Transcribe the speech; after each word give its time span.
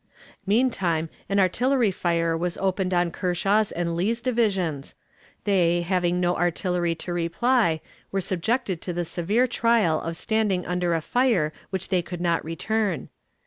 Meantime 0.47 1.11
an 1.29 1.39
artillery 1.39 1.91
fire 1.91 2.35
was 2.35 2.57
opened 2.57 2.91
on 2.91 3.11
Kershaw's 3.11 3.71
and 3.71 3.95
Lee's 3.95 4.19
divisions; 4.19 4.95
they, 5.43 5.81
having 5.81 6.19
no 6.19 6.35
artillery 6.35 6.95
to 6.95 7.13
reply, 7.13 7.81
were 8.11 8.19
subjected 8.19 8.81
to 8.81 8.93
the 8.93 9.05
severe 9.05 9.45
trial 9.45 10.01
of 10.01 10.17
standing 10.17 10.65
under 10.65 10.95
a 10.95 11.01
fire 11.01 11.53
which 11.69 11.89
they 11.89 12.01
could 12.01 12.19
not 12.19 12.43
return. 12.43 13.09